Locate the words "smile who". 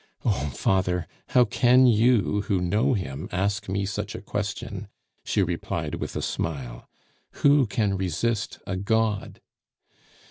6.23-7.67